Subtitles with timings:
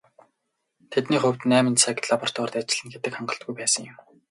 [0.91, 3.97] Тэдний хувьд найман цаг лабораторид ажиллана гэдэг хангалтгүй байсан юм.